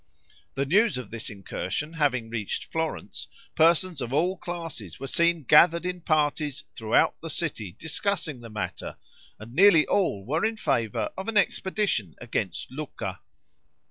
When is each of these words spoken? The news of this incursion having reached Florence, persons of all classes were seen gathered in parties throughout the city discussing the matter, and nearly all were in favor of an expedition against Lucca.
The 0.55 0.65
news 0.65 0.97
of 0.97 1.11
this 1.11 1.29
incursion 1.29 1.93
having 1.93 2.27
reached 2.31 2.71
Florence, 2.71 3.27
persons 3.53 4.01
of 4.01 4.11
all 4.11 4.35
classes 4.35 4.99
were 4.99 5.05
seen 5.05 5.43
gathered 5.43 5.85
in 5.85 6.01
parties 6.01 6.63
throughout 6.75 7.21
the 7.21 7.29
city 7.29 7.75
discussing 7.77 8.39
the 8.39 8.49
matter, 8.49 8.97
and 9.37 9.53
nearly 9.53 9.85
all 9.85 10.25
were 10.25 10.43
in 10.43 10.57
favor 10.57 11.11
of 11.15 11.27
an 11.27 11.37
expedition 11.37 12.15
against 12.19 12.71
Lucca. 12.71 13.19